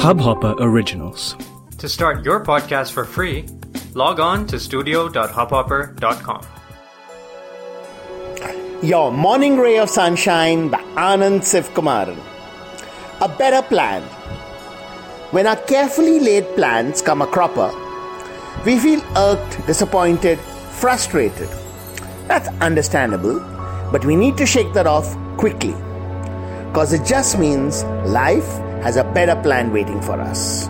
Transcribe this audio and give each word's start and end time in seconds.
Hubhopper 0.00 0.56
Originals. 0.60 1.36
To 1.76 1.86
start 1.86 2.24
your 2.24 2.42
podcast 2.42 2.92
for 2.92 3.04
free, 3.04 3.44
log 3.92 4.18
on 4.18 4.46
to 4.46 4.58
studio.hubhopper.com. 4.58 6.46
Your 8.82 9.12
Morning 9.12 9.58
Ray 9.58 9.78
of 9.78 9.90
Sunshine 9.90 10.70
by 10.70 10.80
Anand 10.96 11.42
Sivkumaran. 11.42 12.16
A 13.20 13.28
better 13.28 13.60
plan. 13.68 14.00
When 15.32 15.46
our 15.46 15.56
carefully 15.56 16.18
laid 16.18 16.46
plans 16.56 17.02
come 17.02 17.20
a 17.20 17.26
cropper, 17.26 17.70
we 18.64 18.78
feel 18.78 19.02
irked, 19.18 19.66
disappointed, 19.66 20.38
frustrated. 20.80 21.50
That's 22.26 22.48
understandable, 22.62 23.38
but 23.92 24.06
we 24.06 24.16
need 24.16 24.38
to 24.38 24.46
shake 24.46 24.72
that 24.72 24.86
off 24.86 25.14
quickly. 25.36 25.74
Because 26.68 26.94
it 26.94 27.04
just 27.04 27.38
means 27.38 27.84
life 28.06 28.48
has 28.82 28.96
a 28.96 29.04
better 29.04 29.40
plan 29.42 29.72
waiting 29.72 30.00
for 30.00 30.20
us. 30.20 30.68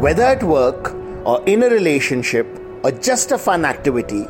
Whether 0.00 0.22
at 0.22 0.42
work 0.42 0.94
or 1.24 1.42
in 1.44 1.62
a 1.62 1.68
relationship 1.68 2.46
or 2.82 2.90
just 2.90 3.30
a 3.30 3.38
fun 3.38 3.64
activity, 3.64 4.26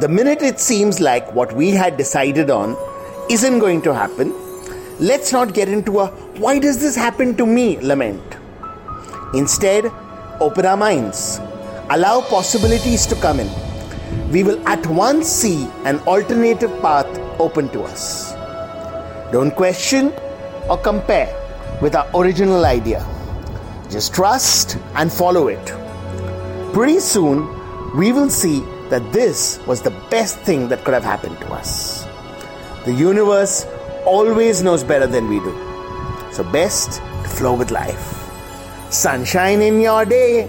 the 0.00 0.08
minute 0.08 0.42
it 0.42 0.58
seems 0.58 1.00
like 1.00 1.32
what 1.32 1.52
we 1.54 1.70
had 1.70 1.96
decided 1.96 2.50
on 2.50 2.76
isn't 3.30 3.60
going 3.60 3.82
to 3.82 3.94
happen, 3.94 4.34
let's 4.98 5.32
not 5.32 5.54
get 5.54 5.68
into 5.68 6.00
a 6.00 6.06
why 6.42 6.58
does 6.58 6.80
this 6.80 6.96
happen 6.96 7.36
to 7.36 7.46
me 7.46 7.78
lament. 7.80 8.36
Instead, 9.34 9.86
open 10.40 10.66
our 10.66 10.76
minds, 10.76 11.38
allow 11.90 12.20
possibilities 12.22 13.06
to 13.06 13.14
come 13.16 13.38
in. 13.38 13.50
We 14.32 14.42
will 14.42 14.66
at 14.66 14.84
once 14.86 15.28
see 15.28 15.68
an 15.84 16.00
alternative 16.00 16.82
path 16.82 17.06
open 17.38 17.68
to 17.68 17.82
us. 17.82 18.32
Don't 19.30 19.54
question 19.54 20.12
or 20.68 20.76
compare 20.78 21.43
with 21.80 21.94
our 21.94 22.08
original 22.14 22.64
idea. 22.64 23.04
Just 23.90 24.14
trust 24.14 24.78
and 24.94 25.12
follow 25.12 25.48
it. 25.48 25.64
Pretty 26.72 27.00
soon, 27.00 27.48
we 27.96 28.12
will 28.12 28.30
see 28.30 28.60
that 28.90 29.12
this 29.12 29.60
was 29.66 29.82
the 29.82 29.90
best 30.10 30.38
thing 30.40 30.68
that 30.68 30.84
could 30.84 30.94
have 30.94 31.04
happened 31.04 31.38
to 31.40 31.52
us. 31.52 32.04
The 32.84 32.92
universe 32.92 33.66
always 34.04 34.62
knows 34.62 34.84
better 34.84 35.06
than 35.06 35.28
we 35.28 35.40
do. 35.40 35.52
So, 36.32 36.44
best 36.44 37.00
to 37.22 37.28
flow 37.28 37.54
with 37.54 37.70
life. 37.70 38.30
Sunshine 38.90 39.62
in 39.62 39.80
your 39.80 40.04
day. 40.04 40.48